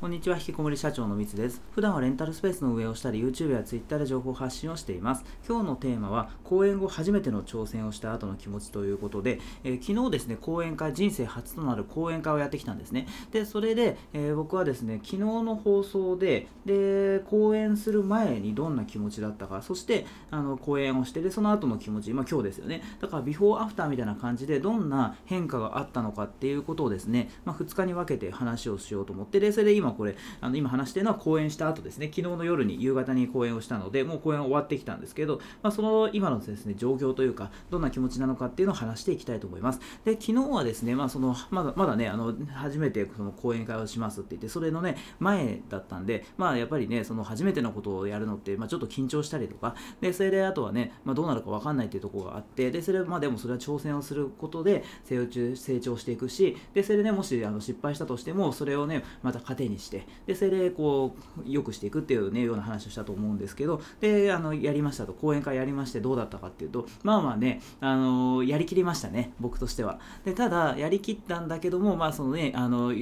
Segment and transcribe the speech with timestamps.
[0.00, 1.60] こんにちは、引きこもり社長のみつです。
[1.72, 5.24] 普段はレンタルスペースの運営をしたり、YouTube や Twitter で情報発信をしています。
[5.44, 13.08] 今日のテーマは、講演後初めての挑戦をした後の気持ちということで、えー、昨日ですね、講演会、人生初となる講演会をやってきたんですね。
[13.32, 22.84] で、それで、えー、僕はですね、昨日の放送で、で、講演する前にどんな気持ちだったか、そして、あの、講演をして、で、その後の気持ち、まあ今日ですよね。
[23.00, 39.80] だから、ビフォーアフターみたいな感じで、どんな変化があったのかっていうことをですね、まあ2日に分けて話をしようと思って、で、それで今これ、あの今話してるのは講演した後ですね、昨日の夜に夕方に講演をしたので、もう講演終わってきたんですけど、まあ、その今のですね、状況というか、どんな気持ちなのかっていうのを話していきたいと思います。
[40.04, 70.00] で、昨日はですね、まあ、その、まだまだね、あの、初めてその講演会をしますって言って、それのね、前だったんで、まあ、やっぱりね、その初めてのことをやるのって、まあ、ちょっと緊張したりとか、で、それであとはね、まあ、どうなるかわかんないっていうところがあって、で、それまあ、でもそれは挑戦をすることで成長成長していくし、で、それでね、もしあの失敗したとしても、それをね、また糧にして、で、それでこう、良くしていくっていう、ね、ような話をしたと思うんですけどであのやりましたと講演会やりましてどうだったかっていうとまあまあねあのやりきりましたね僕としては。
[70.24, 72.92] でただやりきったんだけどもまあそのねあの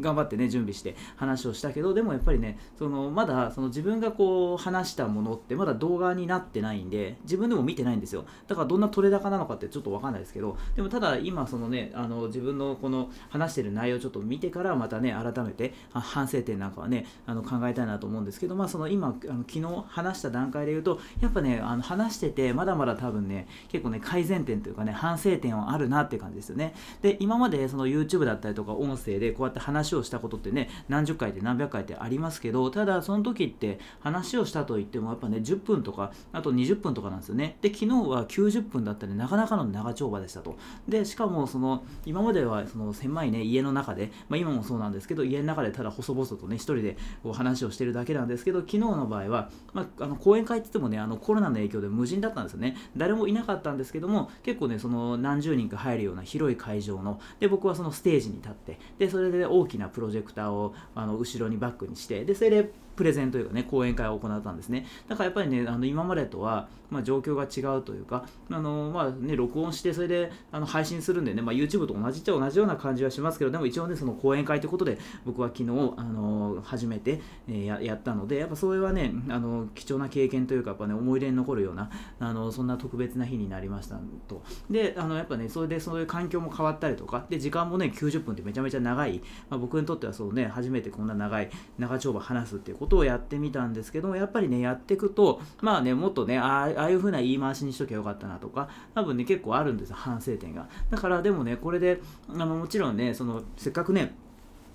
[0.00, 8.24] 頑張ってね準備して話をしたけどでもやっぱりねそのまだその自分がこう話したものってまだ動画になってないんで自分でも見てないんですよ。
[8.46, 26.74] だからどんな取れ高なのかってちょっとわかんないですけどでもただ今そのねあの自分のこの話してる内容をちょっと見てからまたね改めて反反省点なんかはねあの考えたいなと思うんですけど、まあ、その今あの昨日話した段階で言うとやっぱねあの話しててまだまだ多分ね結構ね改善点というかね反省点はあるなって感じですよね。
[27.02, 37.56] で今までその YouTube だったりとか音声でこうやって話をしたことってね何十回って何百回ってありますけどただその時って話をしたといってもやっぱね10分とかあと20分とかなんですよね。
[37.60, 40.56] で昨日は90分だったりなかなかの長丁場でしたと。
[40.88, 52.76] でしかもその今まではその狭いね家の中で、まあ、今もそうなんですけど家の中でただ細々とね一人でこう話をしてるだけなんですけど昨日の場合は、まあ、あの講演会って言ってもねあのコロナの影響で無人だったんですよね。
[52.96, 64.86] 誰もいなかったんですけども結構ねその何十人か入るような広い会場ので僕はそのステージに立ってでそれで大きなプロジェクターをあの後ろにバックにしてでそれでプレゼンというかね、講演会を行ったんですね。
[65.08, 84.42] だからやっぱりね、あの今までとは、まあ、状況が違うというか、あのまあね、録音して、それであの配信するんでね、まあ、YouTube と同じっちゃ同じような感じはしますけど、でも一応ね、その講演会ということで、僕は昨日、あの初めて、えー、ややったので、やっぱそれはね、あの貴重な経験というか、やっぱね、思い出に残るような、あのそんな特別な日になりましたと。
[84.70, 89.20] で、あのやっぱね、それでそういう環境も変わったりとか、で、時間もね、90分ってめちゃめちゃ長い、
[89.50, 100.68] まあ、僕にとってはそうね、初めてこんな長い、長丁場話すっていうことことをやってみたんですけどやっぱりねやっていくとまあねもっとねああいう風な言い回しにしときゃよかったなとか多分ね結構あるんですよ反省点が。
[100.90, 104.14] だからでもねこれであのもちろんねそのせっかくね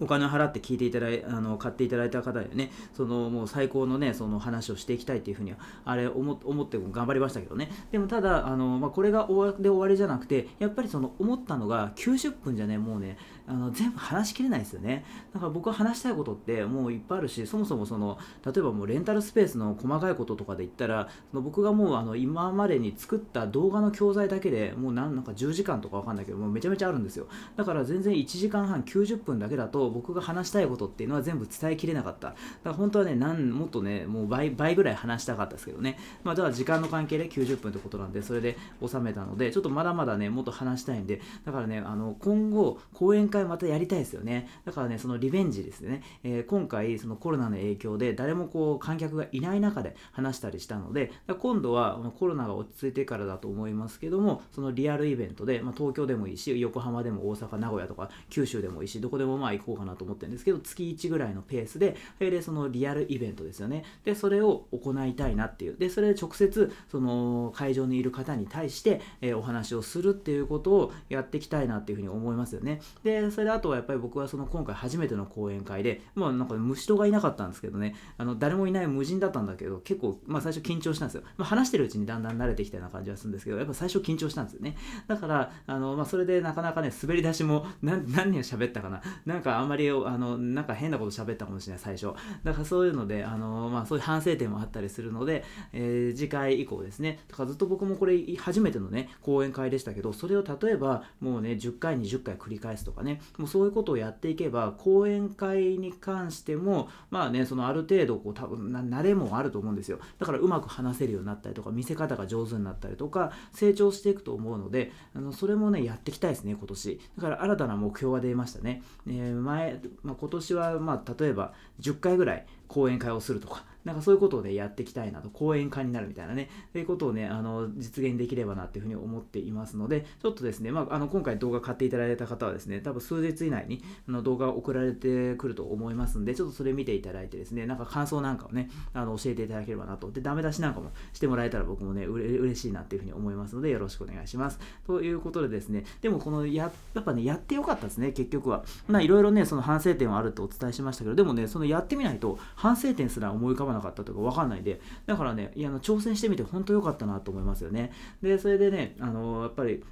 [0.00, 7.70] お金を払って聞いていただいあの買っていただいた方でねそのもう最高のねその話をしていきたいっていうふうにはあれ思思って頑張りましたけどね。
[7.92, 13.16] でもただあの、まあ、これが終わで終わりじゃなくてやっぱりその思ったのが90分じゃねもうね
[13.46, 15.04] あの全部話しきれないですよね。
[15.32, 27.26] だから僕は話したいことってもういっぱいあるしそもそもその例えばもうレンタルスペースの細かいこととかで言ったらその僕がもうあの今までに作った動画の教材だけでもうなんなんか10時間とかわかんないけどもうめちゃめちゃあるんですよ。
[27.56, 32.28] だから全然1時間半90分だけだと僕が話したいことっていうのは全部伝えきれなかった。
[32.28, 35.98] だから本当はねなんもっとねもう倍倍ぐらい話したかったですけどね。
[36.24, 41.20] まあだから時間の関係で90分ってことなんでそれで収めたのでちょっとまだまだねもっと話したいんで。
[41.44, 44.48] だからねあの今後講演会またやりたいですよね。
[44.64, 46.04] だからね、そのリベンジですね。
[46.22, 51.10] えー、今回、そのコロナの影響で誰もこう観客がいない中で話したりしたので、
[51.40, 63.84] 今度はコロナが落ち着いてからだと思いますけども、そのリアルイベントで、まあ、東京でもいいし、横浜でも大阪、名古屋とか九州でもいいし、どこでもまあ行こうかなと思ってるんですけど、月1ぐらいのペースで、で、そのリアルイベントですよね。
[64.04, 65.76] で、それを行いたいなっていう。
[65.76, 72.80] で、それで直接、その会場にいる方に対して、えー、お話をするっていうことをやっていきたいなっていうふうに思いますよね。
[73.02, 81.22] で、それであとはやっぱり僕はその今回初めての講演会で、まあなんか虫人がいなかったんですけどね、あの誰もいない無人だったんだけど、結構、まあ最初緊張したんですよ。
[81.36, 84.76] まあ、話してるうちにだんだん慣れてきたような感じはするんですけど、やっぱ最初緊張したんですよね。
[85.06, 89.02] だから、あの、まあそれでなかなかね、滑り出しも何何人喋ったかな。
[89.26, 92.14] なんかあんまり、あの、なんか変なこと喋ったかもしれない、最初。
[92.44, 103.20] だからそういうので、あの、まあそういう反省点もあったりするので、えー、次回以降ですね、だかずっと僕もこれ初めてのね、講演会でしたけど、それを例えばもうね、10回、20回繰り返すとかね、ね。
[103.38, 109.98] もうそういうことをやっていけば講演会に関してもまあねそのある程度こう多分慣れもあると思うんですよ。
[110.18, 117.00] だからうまく話せるようになったりとか見せ方が上手になったりとか成長していくと思うのであのそれもねやっていきたいですね今年。
[117.16, 140.12] だから新たな目標が出ましたね、えー、前、まあ、今年はまあ例えば10回ぐらい講演会をするとかなんかそういうことをね、やっていきたいなと、講演家になるみたいなね、ということをね、あの、実現できればなっていうふうに思っていますので、ちょっとですね、まあ、あの、今回動画買っていただいた方はですね、多分数日以内にあの動画を送られてくると思いますんで、ちょっとそれ見ていただいてですね、なんか感想なんかをね、あの、教えていただければなと。
[140.12, 144.60] で、ダメ出しなんかもしてもらえたら僕もね、うれ嬉しいなっていうふうに思いますので、よろしくお願いします。
[144.86, 148.64] ということでですね、でもこのや、やっぱね、やってよかったですね、結局は。
[148.86, 157.90] まあ、いろいろね、その反省点はあるとお伝えしましたけど、でもね、そのやってみないと、反省点すら思い浮かばなかったとか分かんないでだからねいやの挑戦してみて本当良かったなと思いますよね。
[158.22, 159.82] でそれでねあのやっぱり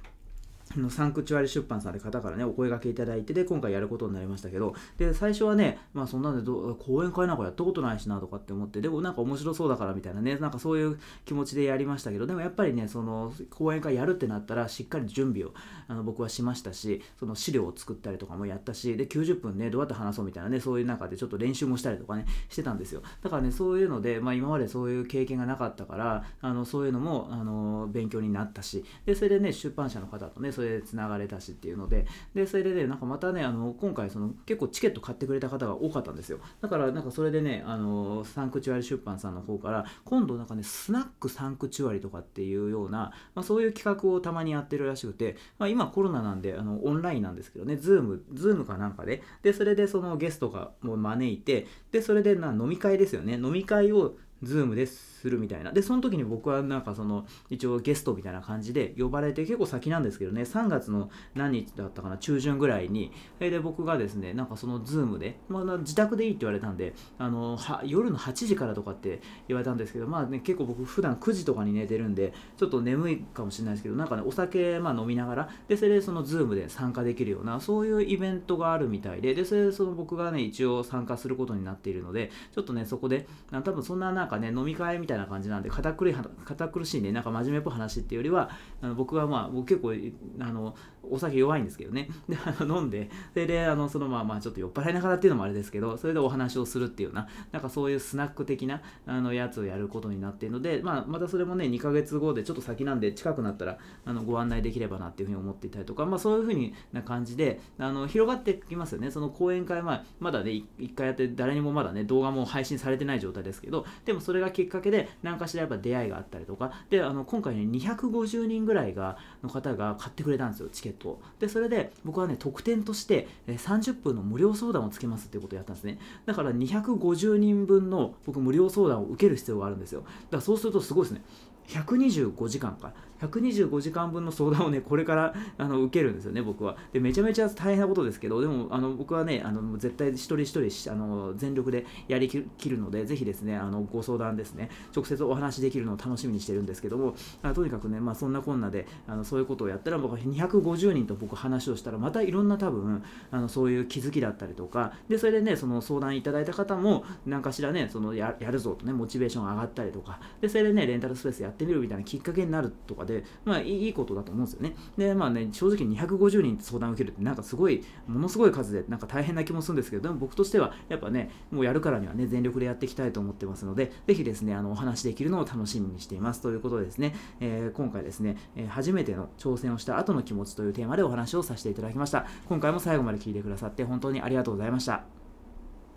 [0.77, 15.53] のサンクチュアリ出版さんで方からね、お声がけいただいて、で、今回やることになりましたけど、で、最初はね、まあそんなんでど、講演会なんかやったことないしなとかって思って、でもなんか面白そうだからみたいなね、なんかそういう気持ちでやりましたけど、でもやっぱりね、その、講演会やるってなったら、しっかり準備を
[15.87, 23.01] あの僕はしましたし、その資料を作ったりとかもやったし、で、90分ね、どうやって話そうみたいなね、そういう中でちょっと練習もしたりとかね、してたんですよ。
[23.21, 32.05] だからね、そういうので、まあ今までそういう経験がなかったから、あの、そういうのも、あの、勉強になったし、で、それでね、出版社の方とね、それで繋がれたしっていうので
[32.35, 36.39] でそれでねなんかまたねあの今回その結構チケット買ってくれた方が多かったんですよ。
[36.61, 49.23] だからなんかそれでねあのサンクチュアリ出版さんの方から今度なんかねスナックサンクチュアリとかっていうような、まあ、そういう企画をたまにやってるらしくて、まあ、今コロナなんであのオンラインなんですけどねズームズームかなんかで。
[49.41, 53.33] でそれでそのゲストがもう招いてでそれでな飲み会ですよね。
[53.33, 55.71] 飲み会をズームでするみたいな。
[55.71, 88.49] で、その時に僕はなんかその、一応ゲストみたいな感じで呼ばれて、結構先なんですけどね、3月の何日だったかな、中旬ぐらいに、えで、僕がですね、なんかそのズームで、まあ、自宅でいいって言われたんで、あの、は夜の8時からとかって言われたんですけど、まあね、結構僕普段9時とかに寝てるんで、ちょっと眠いかもしれないですけど、なんかね、お酒、まあ飲みながら、で、それでそのズームで参加できるような、そういうイベントがあるみたいで、で、それでその僕がね、一応参加することになっているので、ちょっとね、そこで、多分そんななんかかね、飲み会みたいな感じなんで、堅苦い堅苦しいね、なんか真面目っぽい話っていうよりは、
[88.81, 89.93] あの僕はまあ、僕結構、
[90.39, 92.07] あの、お酒弱いんですけどね。
[92.29, 109.11] で、あの飲んで、それで、あの、そのまあまあ、ちょっと酔っ払いながらっていうのもあれですけど、それでお話をするっていうような、なんかそういうスナック的な、あの、やつをやることになっているので、まあ、またそれもね、2ヶ月後でちょっと先なんで、近くなったら、あの、ご案内できればなっていうふうに思っていたりとか、まあ、そういうふうにな感じで、あの、広がってきますよね。
[109.11, 121.21] その講演会、まだね、1回やって、誰にもまだね、動画も配信されてない状態ですけど、でもそれがきっかけで、何かしらやっぱ出会いがあったりとか、で、あの、今回ね、250人ぐらいが、の方が買ってくれたんですよ、チケットを。
[121.39, 125.99] で、それで、僕はね、特典として、30分の無料相談をつけますっていうことをやったんですね。
[126.25, 130.01] だから250人分の僕無料相談を受ける必要があるんですよ。
[130.01, 131.21] だからそうするとすごいですね。
[131.67, 136.75] 125時間か125時間分の相談をね これからあの受けるんですよね僕は。
[136.91, 144.69] でめちゃめちゃ大変なことですけどでもあの僕はねあの絶対一人一人あの全力でやりきるのでぜひですねあのご相談ですね。
[144.95, 164.75] 直接お話できるのを楽しみにしてるんですけどもあとにかくねまあそんなこんなであのそういうことをやったら僕は250人と僕話をしたらまたいろんな多分あのそういう気づきだったりとかでそれでねその相談いただいた方も何かしらねそのやるぞとねモチベーション上がったりとかでそれでねレンタルスペースやってみるみたいなきっかけになるとかでまあいいことだと思うんですよね。
[164.97, 176.41] でまあね正直250人相談を受けるってなんかすごいものすごい数でなんか大変な気もするんですけどでも僕としてはやっぱねもうやるからにはね全力でやっていきたいと思ってますのでぜひですねあのお話できるのを楽しみにしています。
[176.41, 182.25] ということでですね、えー、今回ですね、えー、初めての挑戦をした後の気持ちというテーマでお話をさせていただきました。
[182.47, 185.20] 今回も最後まで聞いてくださって本当にありがとうございました。